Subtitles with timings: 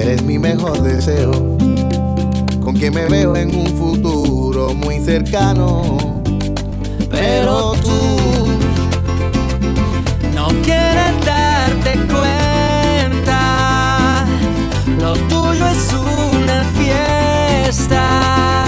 [0.00, 1.32] Eres mi mejor deseo,
[2.60, 5.96] con quien me veo en un futuro muy cercano.
[7.10, 8.46] Pero tú
[10.36, 13.40] no quieres darte cuenta,
[15.00, 18.67] lo tuyo es una fiesta.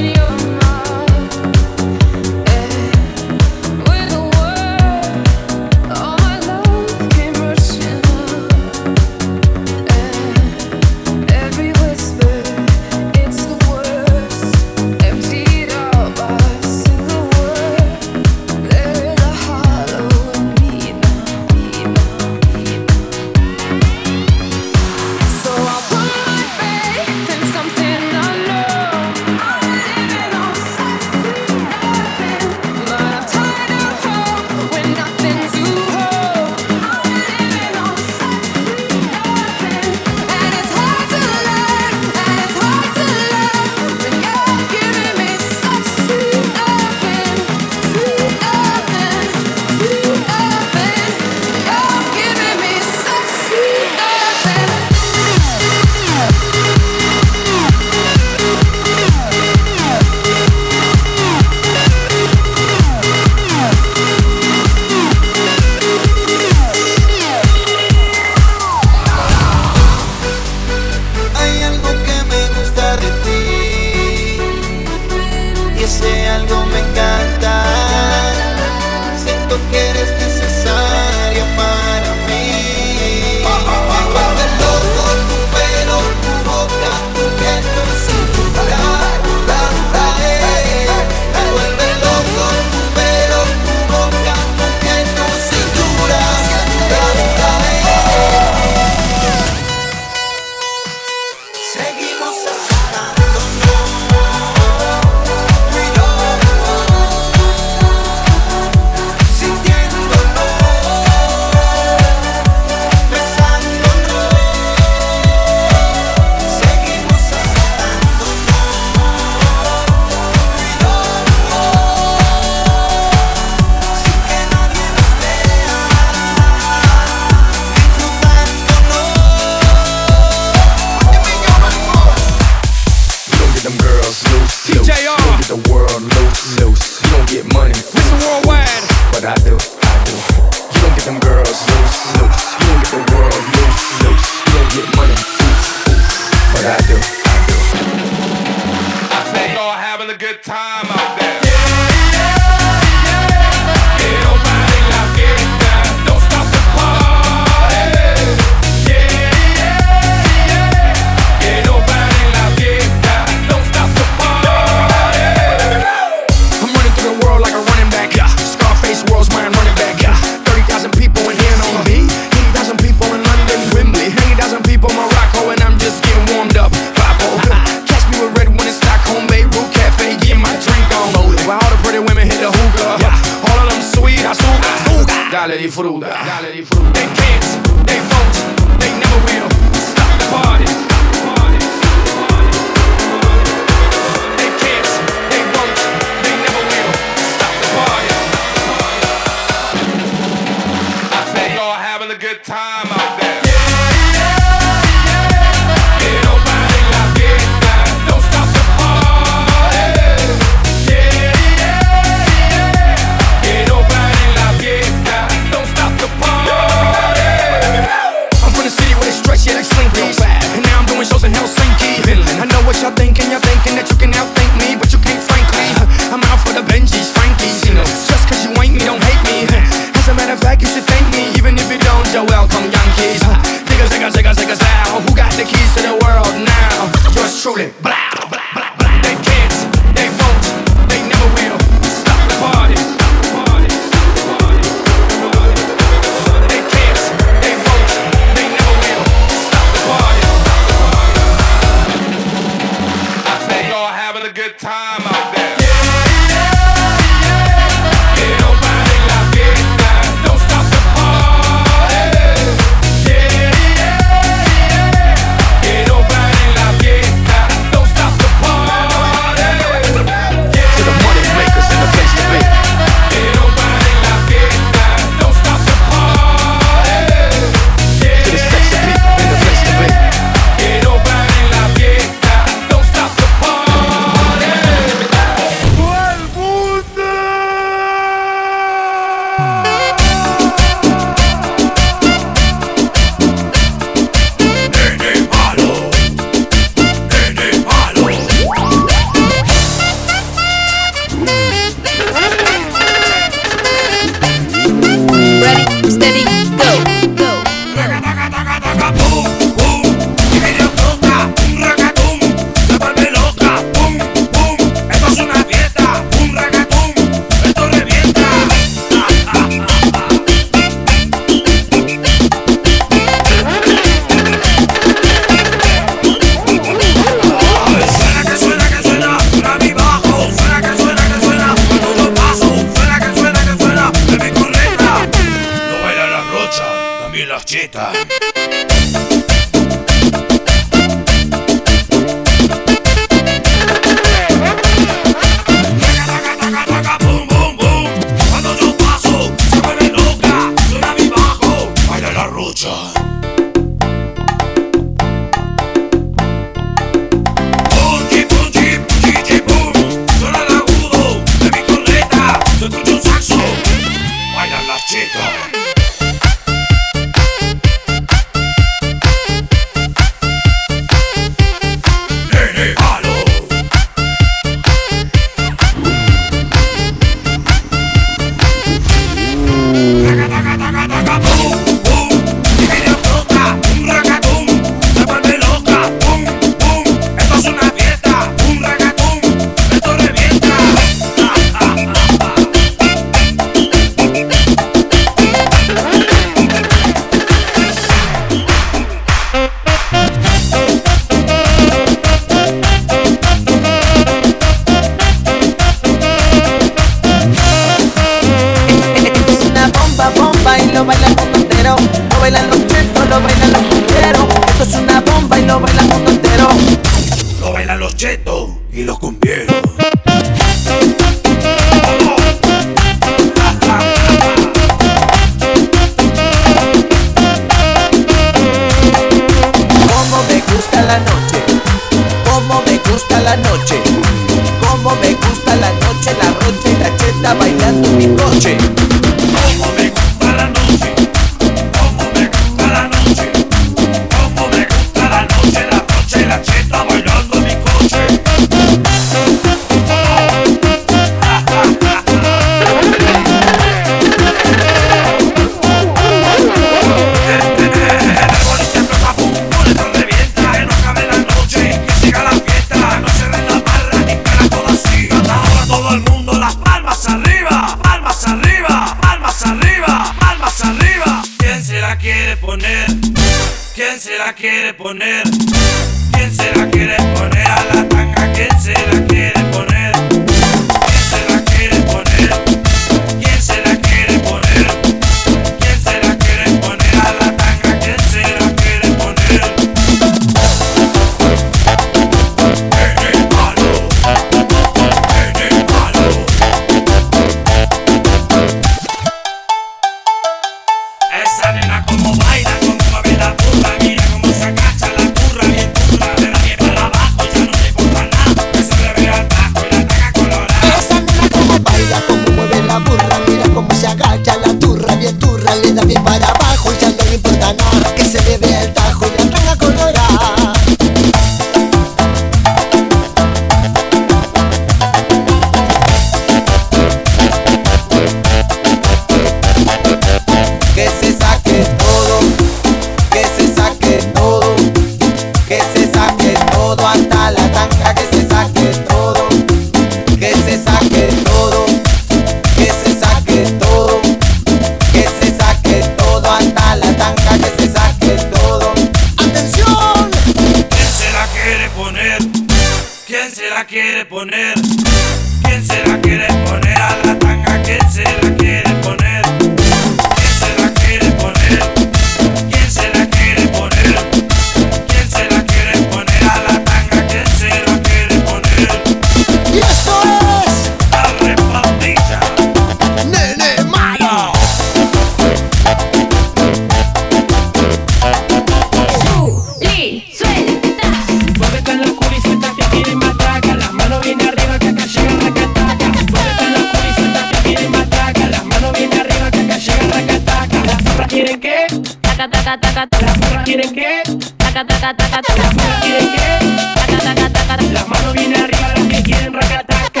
[592.86, 593.44] Taca, taca, taca.
[593.44, 594.02] Quieren qué?
[594.38, 595.42] Taca, taca, taca, taca.
[595.42, 596.56] Las quieren?
[596.74, 597.84] Taca, taca, taca, taca.
[597.86, 600.00] Manos bien arriba las que quieren racataca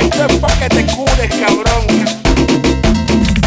[0.00, 1.84] Esto es pa' que te cures, cabrón.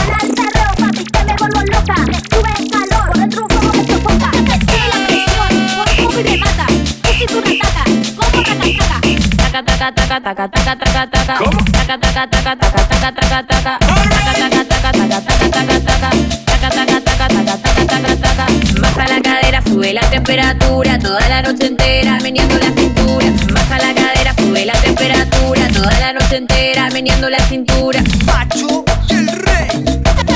[0.08, 1.96] Lanza ropa, que me vuelvo loca.
[2.06, 4.30] Me sube el calor, por dentro un fuego me sofoca.
[4.92, 6.66] La presión, por poco y me mata.
[6.68, 7.84] Tu cintura ataca,
[8.16, 8.34] como.
[9.38, 11.36] Taca, taca, taca, taca, taca, taca, taca.
[11.72, 13.44] Taca, taca, taca, taca, taca, taca, taca.
[13.44, 13.93] Taca, taca,
[21.54, 23.32] noche entera, meneando la cintura.
[23.54, 28.04] Baja la cadera, sube la temperatura toda la noche entera, meneando la cintura.
[28.26, 29.84] Pacho y el rey.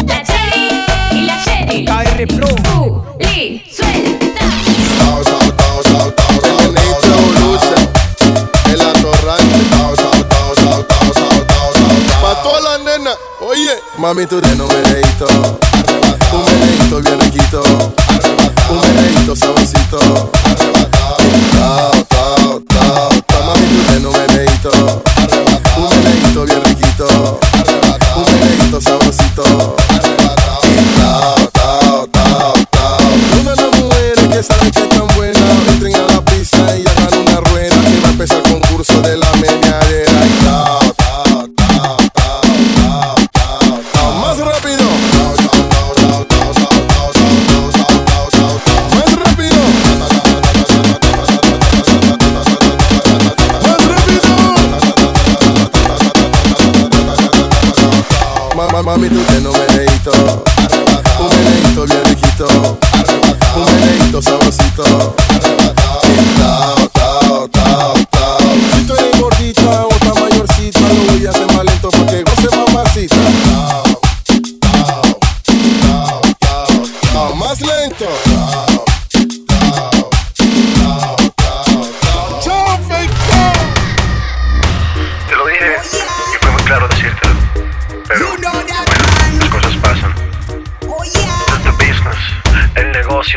[0.06, 0.70] La Cherry
[1.12, 1.86] y la Sherry.
[1.86, 2.48] KR Pro.
[2.78, 4.46] Uh, Li, suelta.
[8.72, 9.58] El atorrante.
[12.22, 13.72] Pa' todas las nenas, oye.
[13.98, 15.28] Mami, tú tienes un meneíto.
[16.34, 17.64] Un meneíto bien riquito.
[18.70, 20.32] Un meneíto saborcito.
[58.88, 59.27] Mami, tú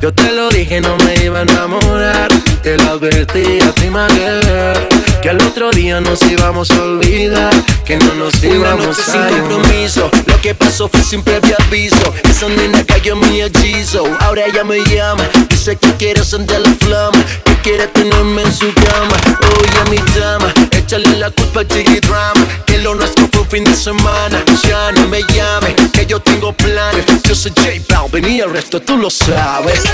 [0.00, 2.28] Yo te lo dije, no me iba a enamorar.
[2.62, 7.52] Te lo advertí a ti, girl, Que al otro día nos íbamos a olvidar.
[7.84, 10.10] Que no nos íbamos Una noche a sin compromiso.
[10.26, 12.14] Lo que pasó fue sin previo aviso.
[12.22, 14.04] Esa nena cayó en mi hechizo.
[14.20, 15.24] Ahora ella me llama.
[15.48, 17.24] Dice que quiere sentir la flama.
[17.44, 19.16] Que quiere tenerme en su cama.
[19.40, 20.52] Oye, mi dama.
[20.70, 22.46] Échale la culpa al Drama.
[22.66, 24.44] Que lo nuestro fue un fin de semana.
[24.62, 25.74] Ya no me llame.
[25.92, 27.04] Que yo tengo planes.
[27.24, 29.87] Yo soy J Balvin y el resto tú lo sabes.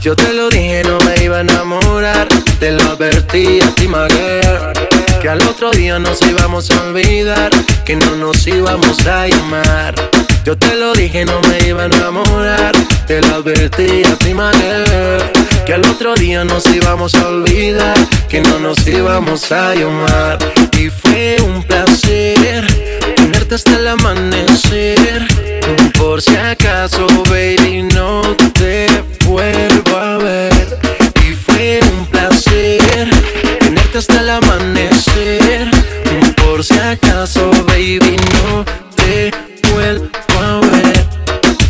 [0.00, 2.28] Yo te lo dije, no me iba a enamorar.
[2.60, 4.72] Te lo advertí a ti, María.
[5.20, 7.50] Que al otro día nos íbamos a olvidar.
[7.84, 9.94] Que no nos íbamos a llamar.
[10.44, 12.72] Yo te lo dije, no me iba a enamorar.
[13.06, 15.18] Te lo advertí a ti, María.
[15.66, 17.98] Que al otro día nos íbamos a olvidar.
[18.28, 20.38] Que no nos íbamos a llamar.
[20.78, 22.66] Y fue un placer
[23.14, 25.57] tenerte hasta el amanecer
[25.98, 28.22] por si acaso, baby, no
[28.54, 28.86] te
[29.26, 30.52] vuelvo a ver.
[31.28, 33.10] Y fue un placer
[33.60, 35.70] tenerte hasta el amanecer.
[36.36, 39.32] Por si acaso, baby, no te
[39.72, 40.08] vuelvo
[40.40, 41.06] a ver.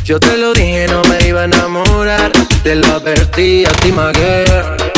[0.04, 2.30] Yo te lo dije, no me iba a enamorar.
[2.62, 4.97] Te lo advertí a ti, my.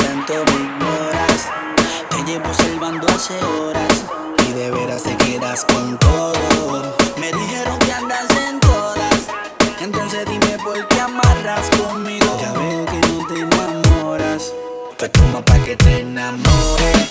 [0.21, 1.49] momento me ignoras.
[2.09, 4.05] Te llevo salvando hace horas
[4.47, 6.95] y de veras te quedas con todo.
[7.17, 9.27] Me dijeron que andas en todas,
[9.79, 12.37] entonces dime por qué amarras conmigo.
[12.39, 14.53] Ya veo que no te enamoras,
[14.97, 17.10] pues como pa' que te enamores.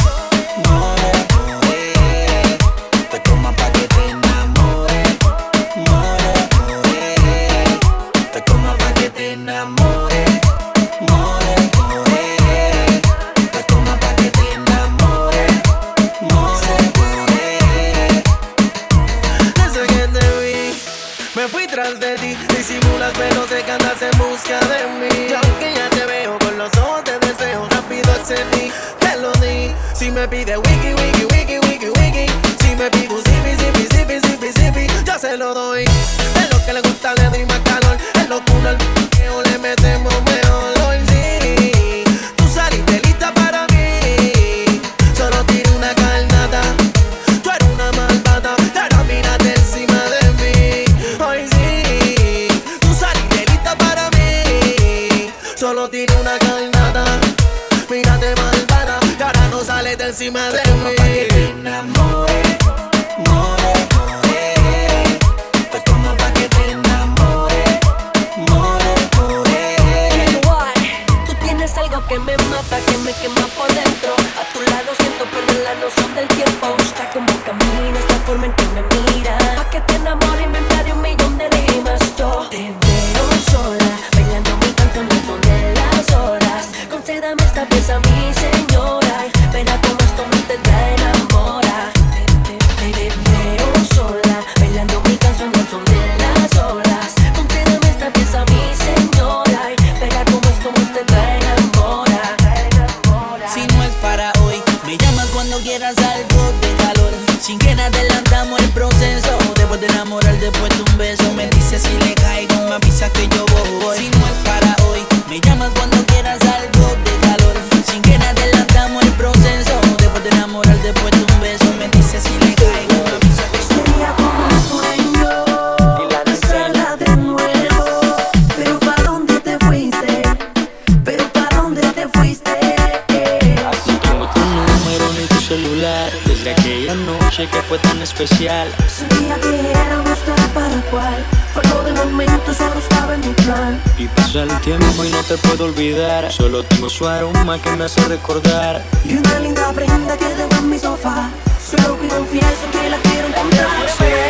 [148.51, 148.83] encontrar.
[149.05, 151.31] Y una linda prenda que dejó en mi sofá.
[151.65, 154.30] Solo confieso que la quiero encontrar.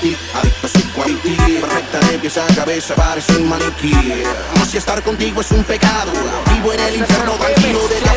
[0.00, 1.36] Ti, adicto a quality.
[1.60, 3.92] Perfecta de pies a cabeza, parece un maniquí.
[4.52, 6.12] Como si estar contigo es un pecado.
[6.52, 8.12] Vivo en el infierno, tranquilo de la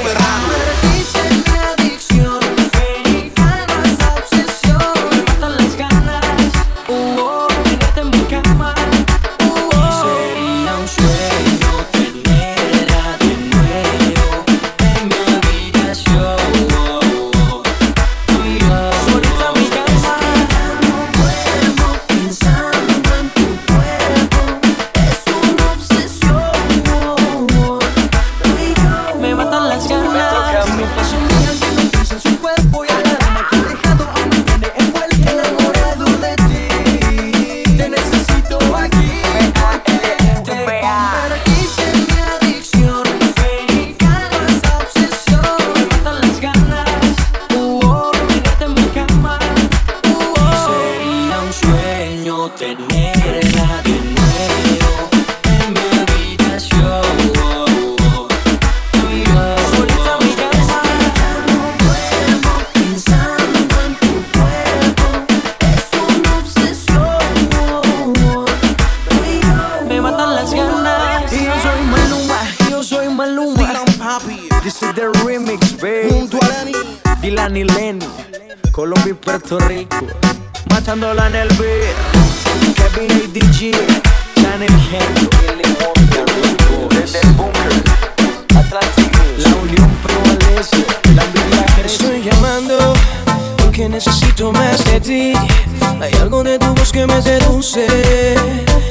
[97.66, 98.36] seduce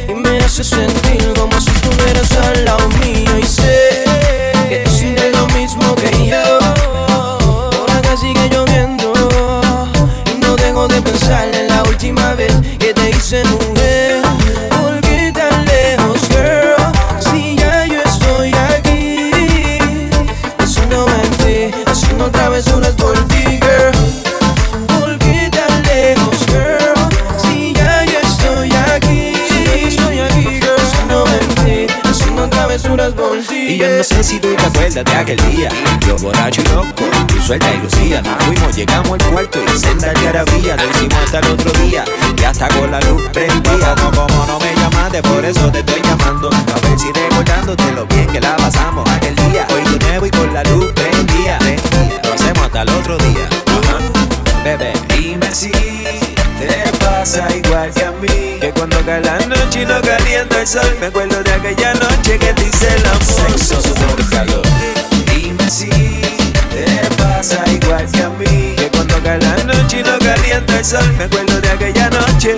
[0.09, 1.04] y me hace sentir
[35.03, 35.69] de aquel día.
[36.07, 38.23] Yo borracho y loco, tú suelta y lucía.
[38.23, 42.05] Nos fuimos, llegamos al cuarto y senda de algarabía Lo hicimos hasta el otro día
[42.39, 46.01] Y hasta con la luz prendida No como no me llamaste, por eso te estoy
[46.03, 46.49] llamando.
[46.51, 49.67] A ver si recordándote lo bien que la pasamos aquel día.
[49.75, 51.59] Hoy de nuevo y con la luz prendida
[52.23, 53.49] Lo hacemos hasta el otro día.
[54.63, 55.73] Bebé, dime si
[56.67, 58.59] te pasa igual que a mí.
[58.61, 62.39] Que cuando cae la noche y no calienta el sol Me acuerdo de aquella noche
[62.39, 63.59] que te hice el amor.
[63.59, 63.95] Sexo,
[64.31, 64.63] calor
[65.27, 66.87] Dime si te
[67.17, 68.75] pasa igual que a mí.
[68.77, 72.57] Que cuando cae la noche y no calienta el sol Me acuerdo de aquella noche.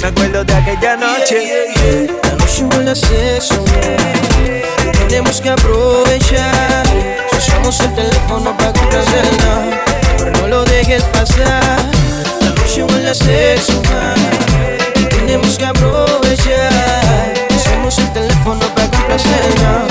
[0.00, 2.08] Me acuerdo de aquella noche.
[2.22, 3.64] La noche huele a sexo
[5.08, 6.84] tenemos que aprovechar.
[7.36, 9.82] Usamos el teléfono para complacerla,
[10.18, 11.97] pero no lo dejes pasar.
[13.10, 17.32] Y tenemos que aprovechar.
[17.56, 19.87] Usamos el teléfono para complacerla, pero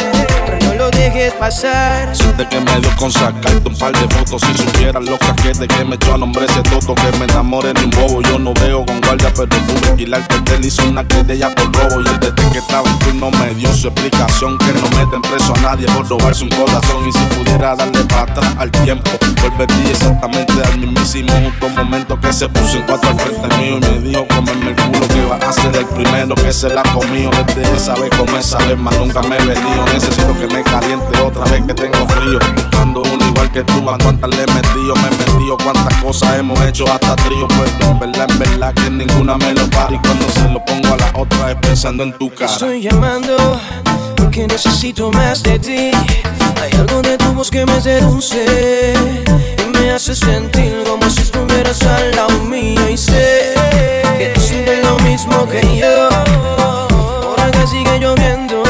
[1.28, 4.42] De que me dio con sacarte un par de fotos.
[4.42, 6.96] Si supieras lo que de que me echó a nombre ese toto.
[6.96, 8.22] Que me enamoré de un bobo.
[8.22, 12.02] Yo no veo con guardia pero pude alquilar que él hizo una querella por robo.
[12.02, 14.58] Y él desde que estaba en turno me dio su explicación.
[14.58, 17.08] Que no meten preso a nadie por robarse un corazón.
[17.10, 19.12] Y si pudiera darle atrás al tiempo
[19.42, 21.32] Volvería exactamente al mismísimo.
[21.34, 24.76] Justo momento Que se puso en cuatro al frente mío Y me dijo comerme el
[24.76, 28.38] culo que va a ser el primero que se la comió Desde esa vez como
[28.38, 29.86] esa vez más nunca me he venido.
[29.94, 33.98] Necesito que me caliente otra vez que tengo frío Buscando uno igual que tú, a
[33.98, 38.00] cuántas le he metido Me he metido, cuántas cosas hemos hecho hasta trío Pues en
[38.00, 41.12] verdad, en verdad que ninguna me lo para Y cuando se lo pongo a la
[41.16, 43.60] otra es pensando en tu cara Estoy llamando
[44.18, 45.92] porque necesito más de ti.
[46.62, 48.94] Hay algo de tu voz que me seduce
[49.64, 52.90] y me hace sentir como si estuvieras al lado mío.
[52.90, 53.54] Y sé
[54.18, 56.10] que tú sientes lo mismo que yo.
[56.90, 58.67] Por acá sigue lloviendo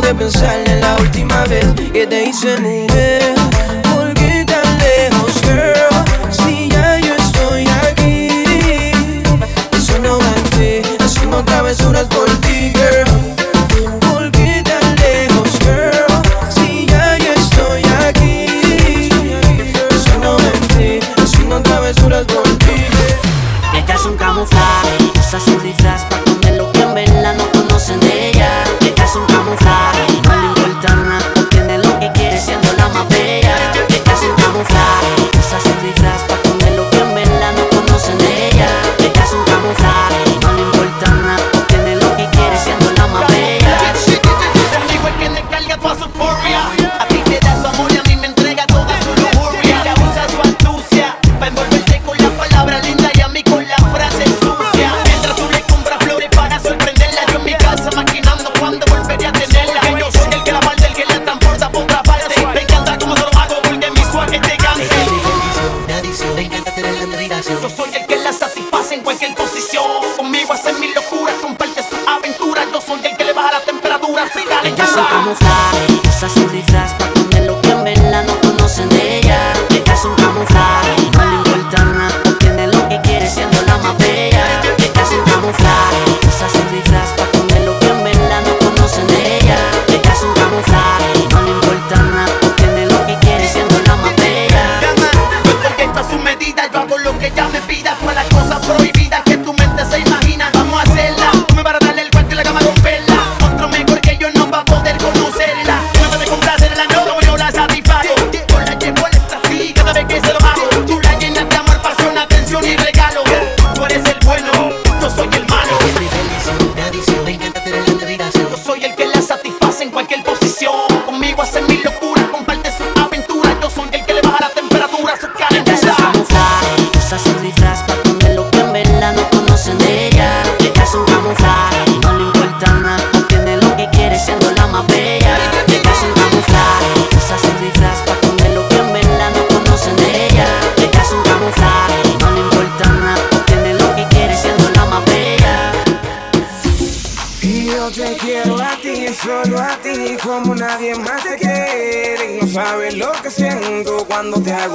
[0.00, 3.34] de pensar en la última vez que te hice mujer.
[3.94, 5.94] ¿Por qué tan lejos, girl?
[6.30, 8.28] Si ya yo estoy aquí.
[9.76, 12.19] Eso no mentir, haciendo travesuras por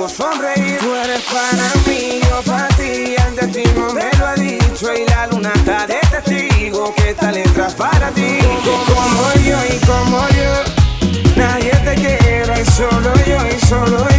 [0.09, 0.77] sonreír.
[0.79, 3.15] Tú eres para mí, yo para ti.
[3.27, 7.31] Antes ti no me lo ha dicho y la luna está de testigo que esta
[7.31, 8.39] letra para ti.
[8.87, 14.14] Como yo y como yo, nadie te quiere, solo yo y solo yo.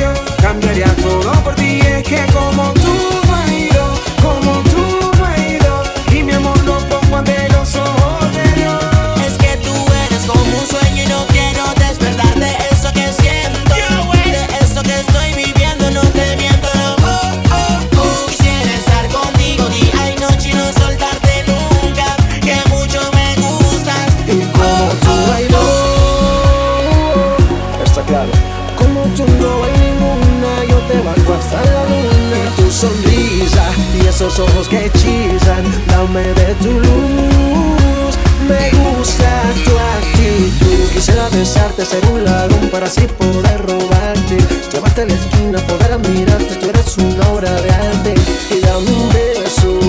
[34.39, 38.14] ojos que hechizan, dame de tu luz.
[38.49, 40.93] Me gusta tu actitud.
[40.93, 44.37] Quisiera besarte, ser un ladrón para así poder robarte.
[44.72, 46.57] Llevarte a la esquina, poder admirarte.
[46.57, 48.14] Tú eres una obra de arte.
[48.51, 49.80] Y dame un beso,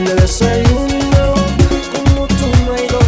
[0.00, 1.34] me desayuno.
[1.94, 3.04] Como tú no hay dos.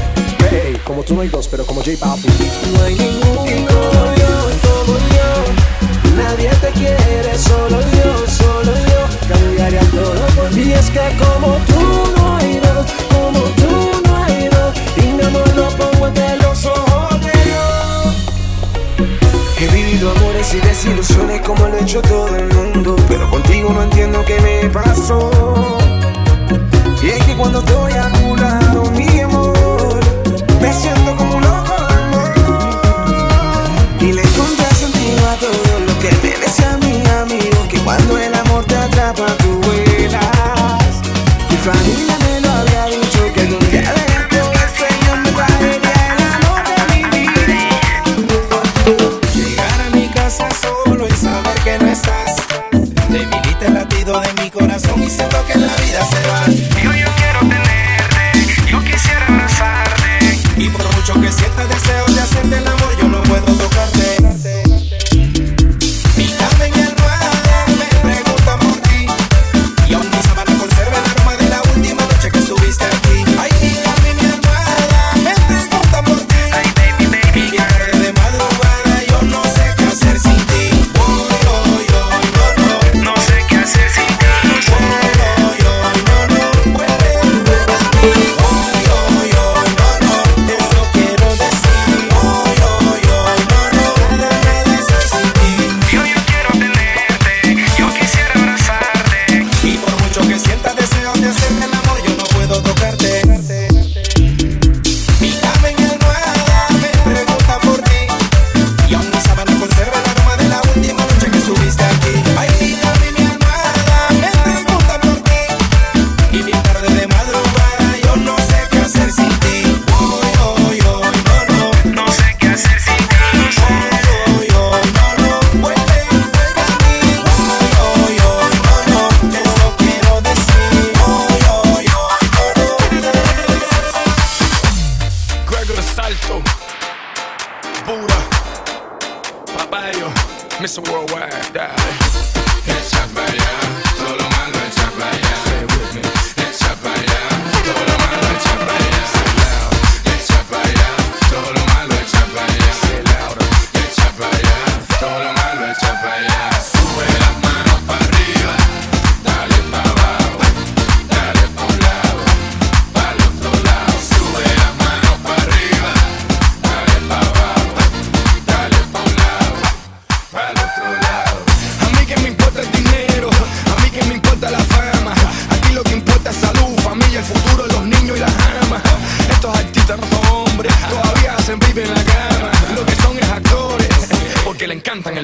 [0.51, 2.33] Hey, como tú no hay dos, pero como J Balvin.
[2.73, 3.43] No hay ninguno.
[3.43, 4.33] Como yo,
[4.63, 5.31] como yo.
[6.17, 8.94] Nadie te quiere, solo yo, solo yo
[9.29, 10.63] yo todo por mí.
[10.63, 15.23] Y es que como tú no hay dos, como tú no hay dos, y mi
[15.23, 18.15] amor lo pongo entre los ojos de Dios.
[19.59, 23.83] He vivido amores y desilusiones como lo ha hecho todo el mundo, pero contigo no
[23.83, 25.31] entiendo qué me pasó.
[27.03, 30.01] Y es que cuando estoy a tu lado, mi amor,
[30.61, 32.31] me siento como un loco de amor.
[34.01, 36.35] Y le conté a todo lo que me
[36.87, 41.01] mi amigo, que cuando él amor te atrapa, tú vuelas.
[41.51, 42.24] Mi familia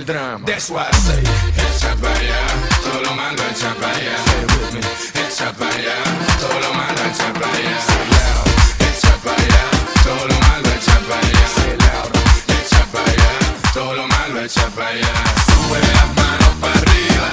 [0.01, 0.47] el drama.
[0.47, 2.15] That's why I say, echa para
[2.85, 4.17] todo lo mando echa para allá.
[5.23, 5.97] Echa para allá,
[6.41, 7.77] todo lo mando echa para allá.
[8.89, 9.63] Echa para allá,
[10.05, 11.45] todo lo mando echa para allá.
[12.59, 13.33] Echa para allá,
[13.75, 15.13] todo lo mando echa para.
[15.49, 17.30] Sube las manos para arriba.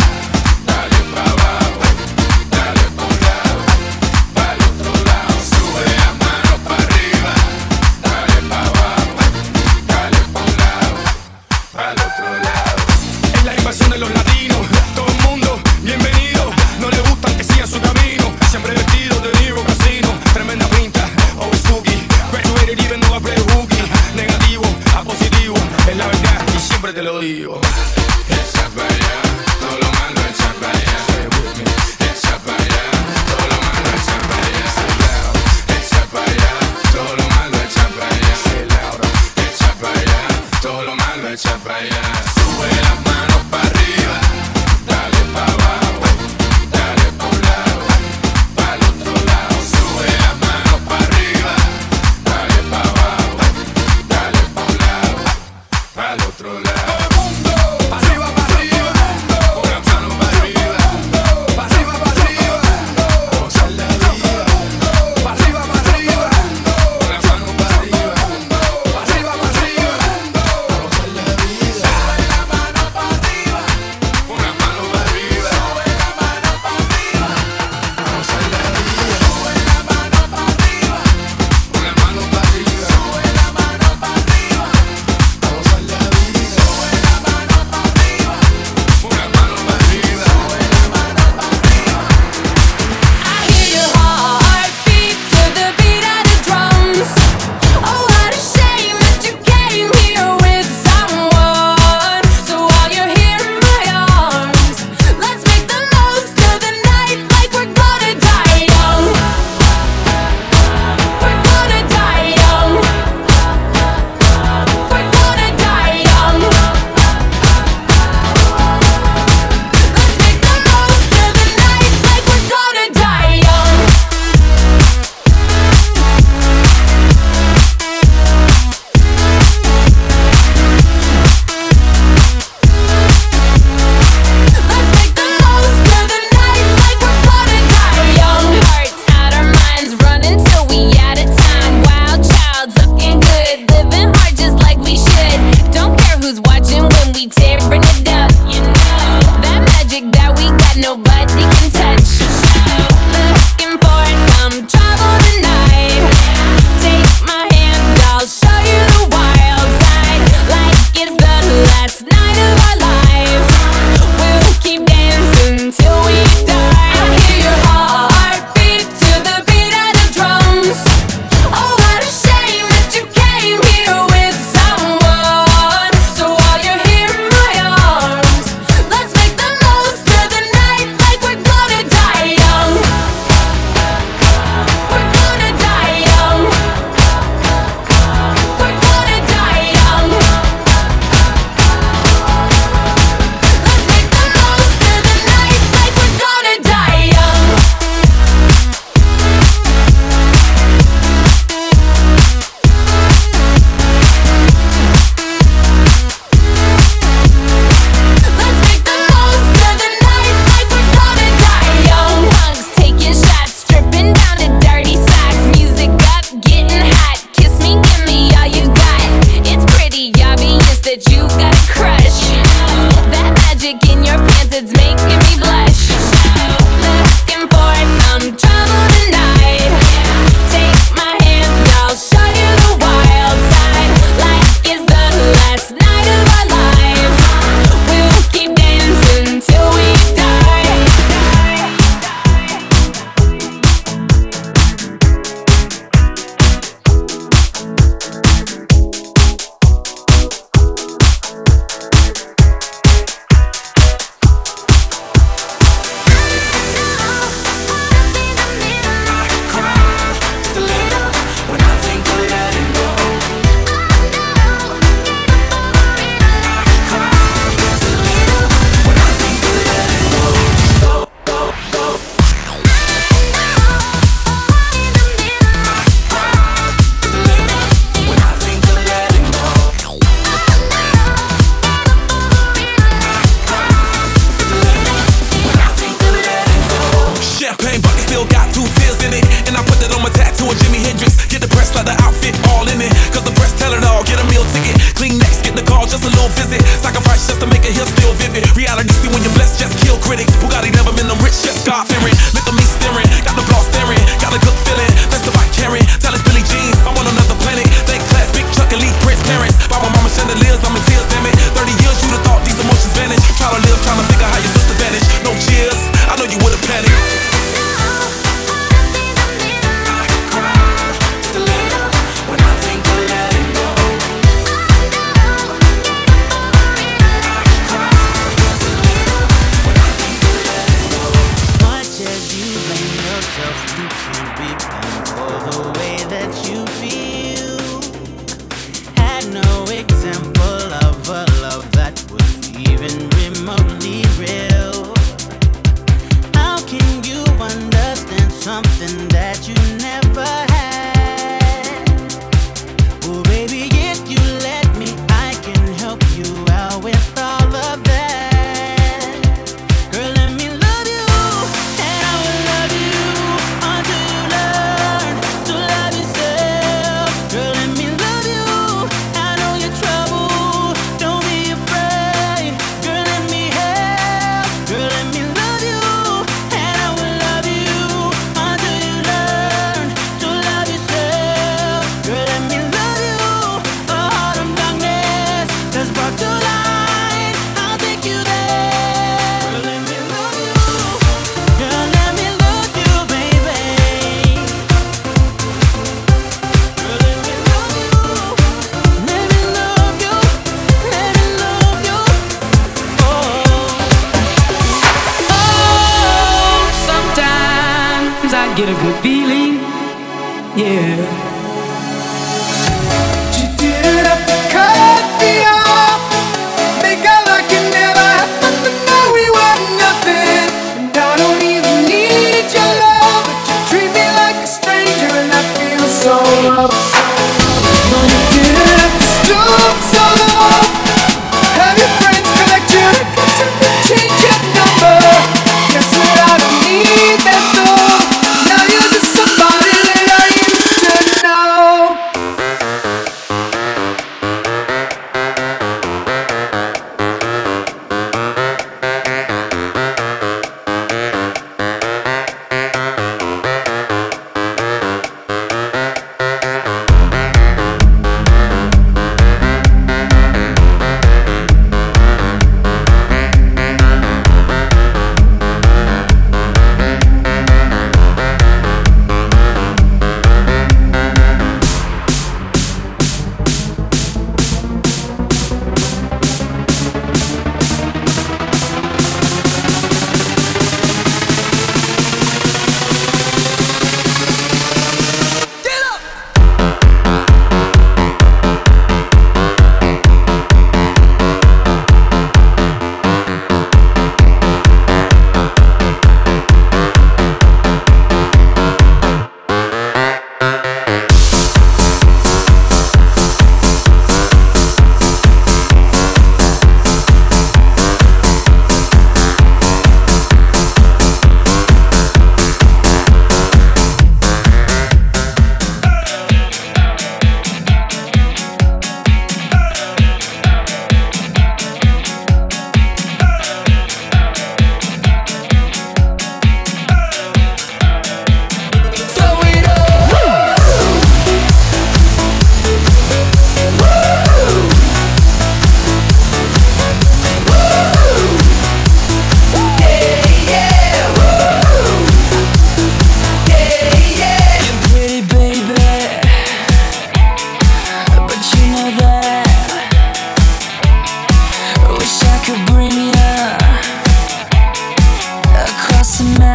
[556.17, 556.46] To me.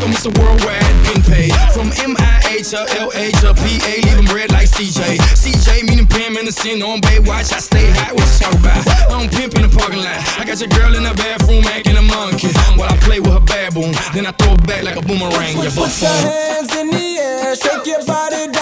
[0.00, 0.32] I'm Mr.
[0.40, 1.52] Worldwide, been paid.
[1.76, 5.20] From MIA to LA to PA, leave red like CJ.
[5.36, 7.52] CJ meaning Pam in the sin on Baywatch.
[7.52, 8.80] I stay high with shower about?
[9.12, 10.16] I'm pimp in the parking lot.
[10.40, 12.48] I got your girl in the bathroom acting a monkey.
[12.80, 15.60] While I play with her baboon, then I throw it back like a boomerang.
[15.60, 15.68] You.
[15.68, 18.59] Put your hands in the air, shake your body down.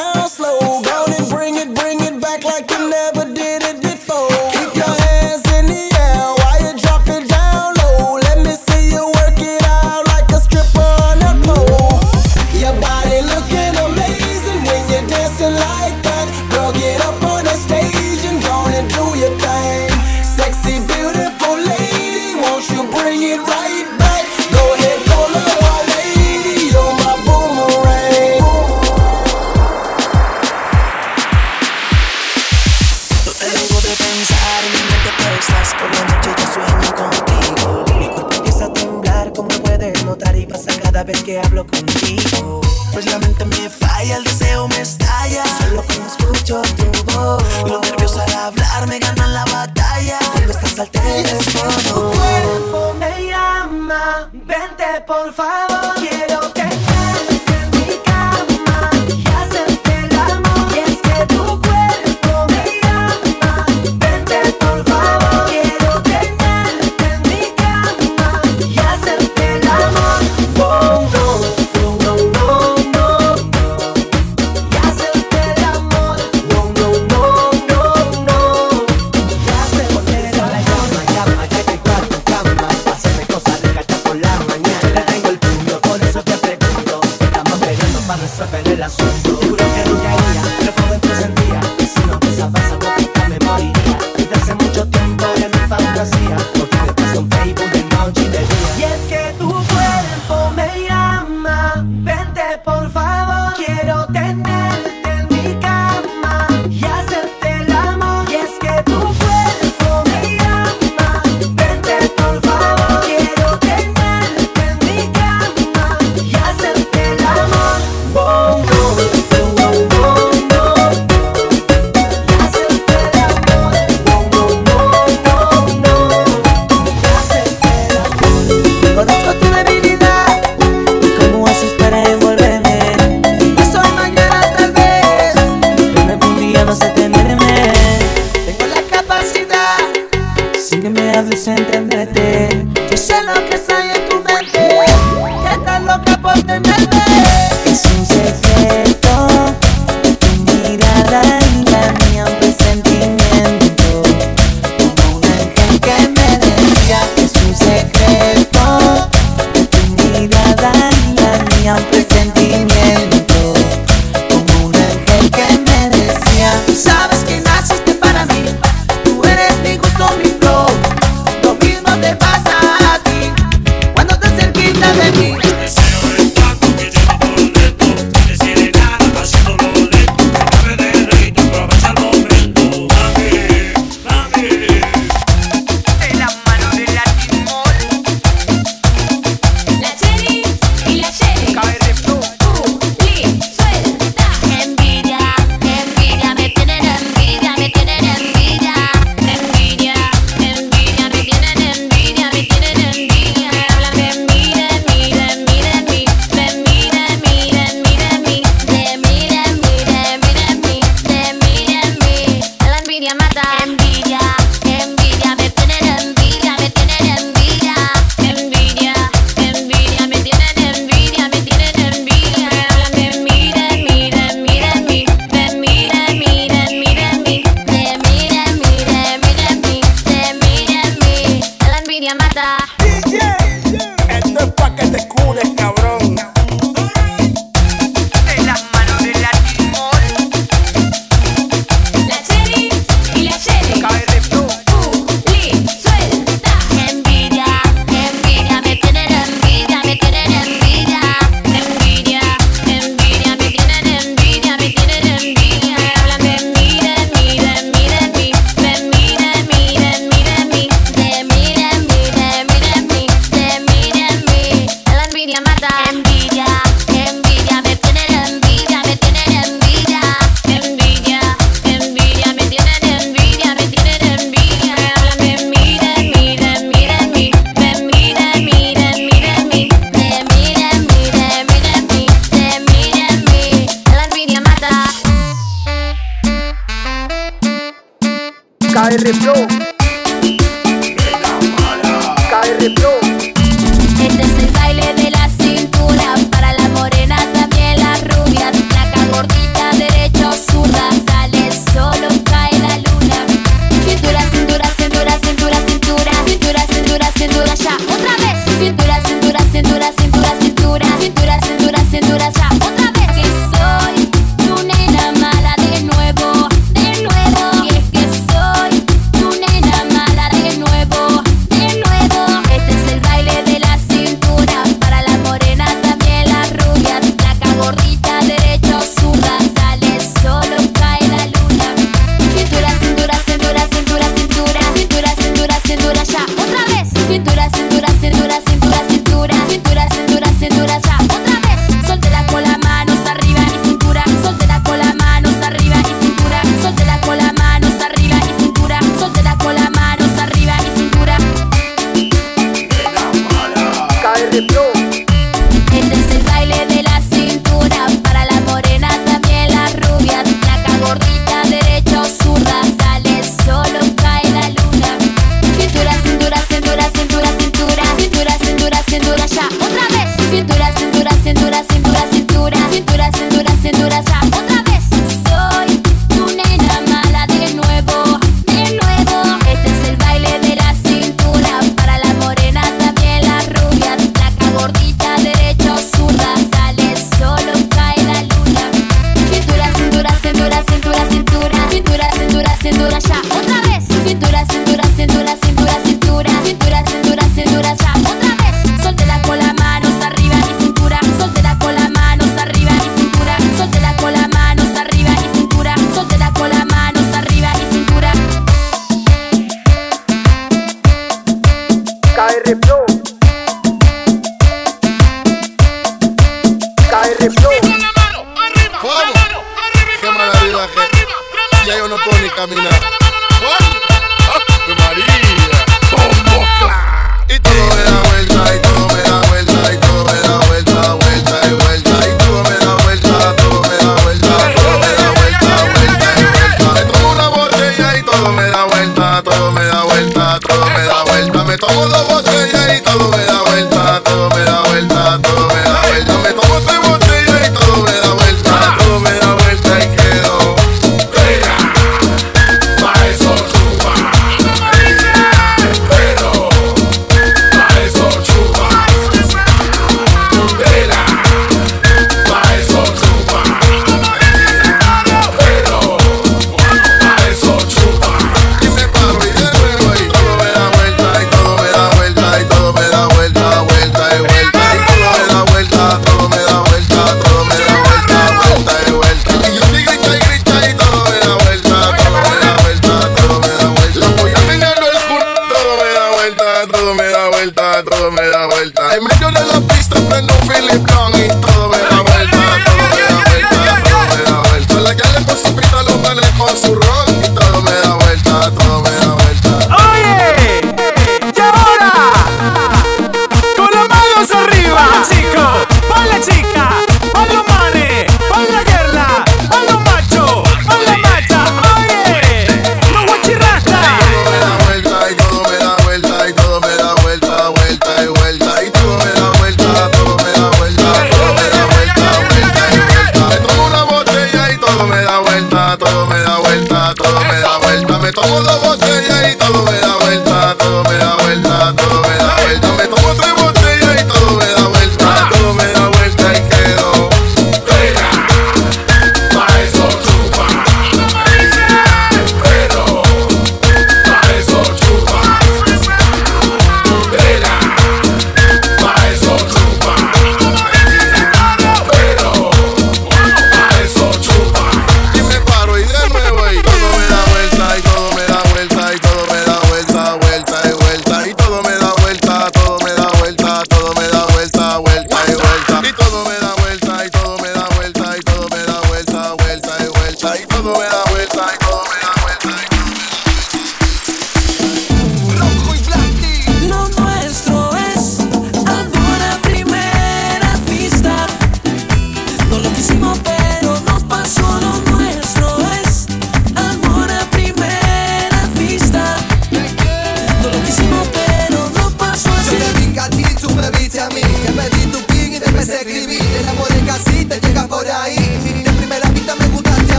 [488.81, 492.89] En medio de la pista prendo un Philip Don y todo me da vuelta, todo
[492.95, 493.49] me da vuelta,
[493.91, 494.75] todo me da vuelta.
[494.81, 497.08] La que le puso pita los manes con su rol.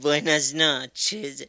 [0.00, 1.48] Buenas noches.